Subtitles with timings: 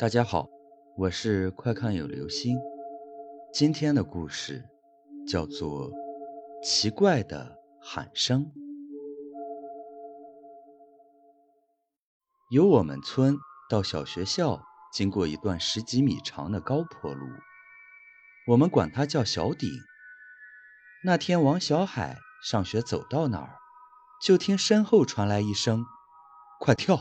[0.00, 0.48] 大家好，
[0.96, 2.56] 我是快看有流星。
[3.52, 4.64] 今天的故事
[5.26, 5.90] 叫做
[6.62, 8.44] 《奇怪的喊声》。
[12.50, 13.36] 由我们村
[13.68, 14.62] 到小学校，
[14.92, 17.26] 经过一段十几米长的高坡路，
[18.46, 19.68] 我们管它叫小顶。
[21.02, 23.56] 那天王小海上学走到那儿，
[24.22, 25.84] 就听身后传来一声
[26.60, 27.00] ：“快跳！”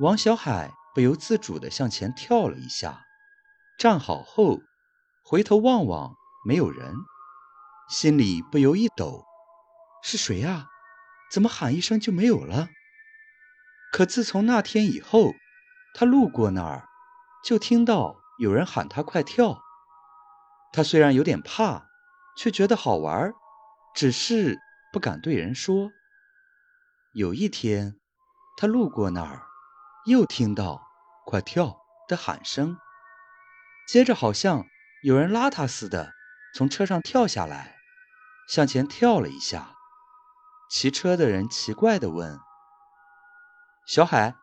[0.00, 0.70] 王小海。
[0.96, 3.04] 不由自主地向前跳了一下，
[3.78, 4.62] 站好后
[5.22, 6.94] 回头望望，没有人，
[7.90, 9.22] 心里不由一抖：
[10.02, 10.70] 是谁啊？
[11.30, 12.70] 怎么喊一声就没有了？
[13.92, 15.34] 可自从那天以后，
[15.92, 16.88] 他路过那儿，
[17.44, 19.60] 就听到有人喊他快跳。
[20.72, 21.86] 他虽然有点怕，
[22.38, 23.34] 却觉得好玩，
[23.94, 24.58] 只是
[24.94, 25.90] 不敢对人说。
[27.12, 28.00] 有一天，
[28.56, 29.42] 他路过那儿，
[30.06, 30.85] 又听到。
[31.26, 32.78] 快跳的喊声，
[33.88, 34.64] 接着好像
[35.02, 36.12] 有人拉他似的，
[36.54, 37.78] 从车上跳下来，
[38.48, 39.74] 向前跳了一下。
[40.70, 42.38] 骑车的人奇怪地问
[43.88, 44.36] ：“小海，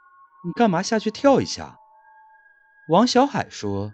[0.44, 1.78] 你干嘛下去跳一下？”
[2.92, 3.94] 王小海说：“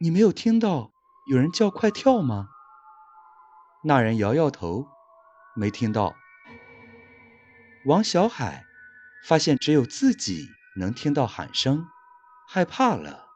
[0.00, 0.90] 你没有听到
[1.30, 2.50] 有人叫快跳吗？”
[3.84, 4.86] 那人摇摇头，
[5.56, 6.14] 没听到。
[7.86, 8.66] 王小海
[9.24, 10.46] 发现只有自己。
[10.76, 11.86] 能听到喊声，
[12.48, 13.26] 害怕了。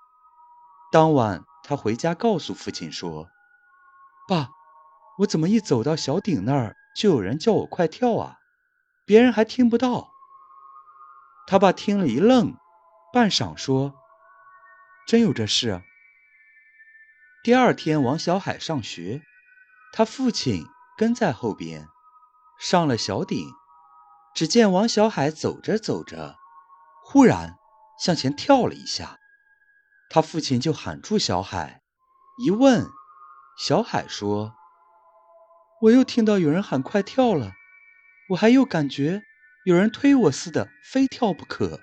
[0.93, 3.29] 当晚，他回家告诉父亲说
[4.29, 4.51] ：“爸，
[5.19, 8.39] 我怎么一走到小顶那儿，就有人叫我快跳啊？
[9.05, 10.13] 别人还听不到。”
[11.47, 12.57] 他爸听了一愣，
[13.13, 13.95] 半晌说
[15.07, 15.83] ：“真有这事？”
[17.45, 19.21] 第二天，王小海上学，
[19.93, 20.65] 他父亲
[20.97, 21.89] 跟在后边，
[22.59, 23.53] 上了小顶，
[24.35, 26.39] 只见王小海走着走着。
[27.07, 27.57] 忽然
[27.99, 29.19] 向前跳了一下，
[30.09, 31.83] 他父亲就喊住小海，
[32.39, 32.89] 一问，
[33.57, 34.55] 小海说
[35.83, 37.53] ：“我又听到有人喊快跳了，
[38.31, 39.23] 我还又感觉
[39.64, 41.81] 有人推我似的，非跳不可。”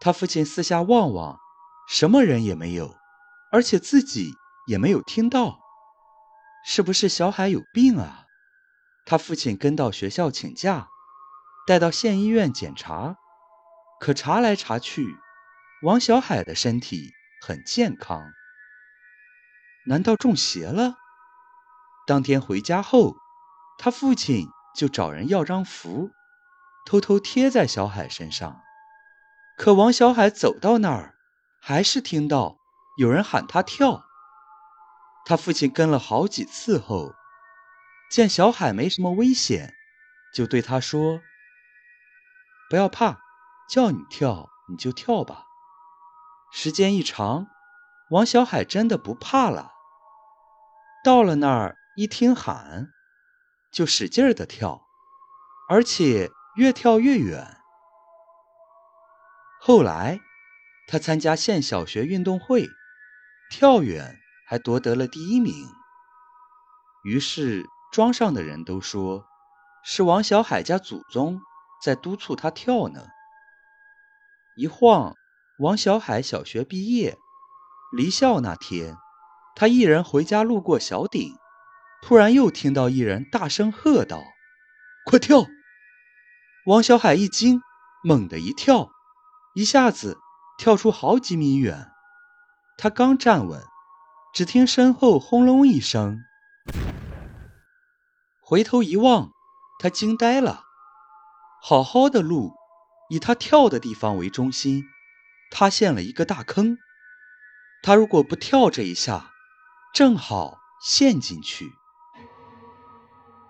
[0.00, 1.38] 他父亲四下望望，
[1.88, 2.96] 什么人也没有，
[3.52, 4.32] 而且自己
[4.66, 5.60] 也没有听到，
[6.64, 8.24] 是不是小海有病啊？
[9.04, 10.88] 他父亲跟到学校请假。
[11.70, 13.16] 带到县医院检查，
[14.00, 15.06] 可查来查去，
[15.82, 18.32] 王小海的身体很健康。
[19.86, 20.96] 难道中邪了？
[22.08, 23.14] 当天回家后，
[23.78, 26.10] 他父亲就找人要张符，
[26.84, 28.60] 偷偷贴在小海身上。
[29.56, 31.14] 可王小海走到那儿，
[31.62, 32.58] 还是听到
[32.98, 34.02] 有人喊他跳。
[35.24, 37.14] 他父亲跟了好几次后，
[38.10, 39.72] 见小海没什么危险，
[40.34, 41.20] 就对他说。
[42.70, 43.18] 不要怕，
[43.68, 45.44] 叫你跳你就跳吧。
[46.52, 47.48] 时间一长，
[48.10, 49.72] 王小海真的不怕了。
[51.02, 52.92] 到了那儿，一听喊，
[53.72, 54.86] 就使劲儿的跳，
[55.68, 57.60] 而且越跳越远。
[59.60, 60.20] 后来，
[60.86, 62.68] 他参加县小学运动会，
[63.50, 65.52] 跳远还夺得了第一名。
[67.02, 69.26] 于是庄上的人都说，
[69.82, 71.42] 是王小海家祖宗。
[71.82, 73.06] 在督促他跳呢。
[74.56, 75.14] 一晃，
[75.58, 77.16] 王小海小学毕业，
[77.96, 78.96] 离校那天，
[79.54, 81.36] 他一人回家，路过小顶，
[82.02, 84.22] 突然又听到一人大声喝道
[85.06, 85.46] ：“快跳！”
[86.66, 87.62] 王小海一惊，
[88.04, 88.90] 猛地一跳，
[89.54, 90.18] 一下子
[90.58, 91.90] 跳出好几米远。
[92.76, 93.62] 他刚站稳，
[94.34, 96.18] 只听身后轰隆一声，
[98.40, 99.32] 回头一望，
[99.78, 100.64] 他惊呆了。
[101.62, 102.54] 好好的路，
[103.10, 104.84] 以他跳的地方为中心，
[105.50, 106.78] 塌陷了一个大坑。
[107.82, 109.30] 他如果不跳这一下，
[109.92, 111.70] 正好陷进去。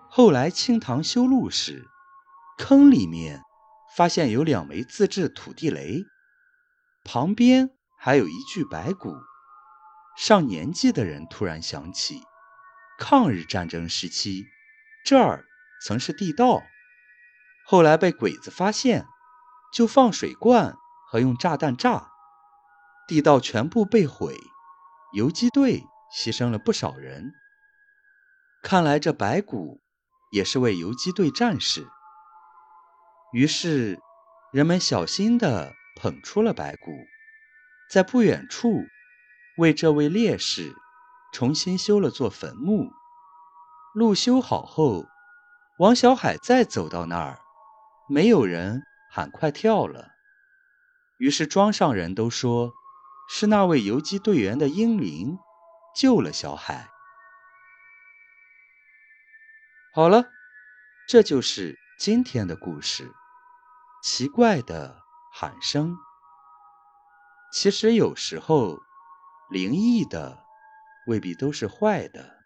[0.09, 1.89] 后来清塘修路时，
[2.59, 3.43] 坑里面
[3.97, 6.05] 发现有两枚自制土地雷，
[7.05, 9.15] 旁边还有一具白骨。
[10.17, 12.21] 上年纪的人突然想起，
[12.99, 14.47] 抗日战争时期，
[15.05, 15.45] 这儿
[15.87, 16.65] 曾是地道。
[17.71, 19.07] 后来被鬼子发现，
[19.73, 20.77] 就放水罐
[21.07, 22.11] 和用炸弹炸，
[23.07, 24.37] 地道全部被毁，
[25.13, 27.33] 游击队牺牲了不少人。
[28.61, 29.81] 看来这白骨
[30.33, 31.87] 也是位游击队战士。
[33.33, 34.01] 于是
[34.51, 36.91] 人们小心地捧出了白骨，
[37.89, 38.83] 在不远处
[39.59, 40.75] 为这位烈士
[41.33, 42.91] 重新修了座坟墓。
[43.95, 45.05] 路修好后，
[45.79, 47.39] 王小海再走到那儿。
[48.11, 50.09] 没有人喊快跳了。
[51.17, 52.73] 于是庄上人都说
[53.29, 55.39] 是那位游击队员的英灵
[55.95, 56.91] 救了小海。
[59.95, 60.25] 好了，
[61.09, 63.13] 这就是今天的故事。
[64.03, 65.03] 奇怪的
[65.33, 65.97] 喊声，
[67.53, 68.81] 其实有时候
[69.51, 70.43] 灵异的
[71.07, 72.40] 未必都是坏的。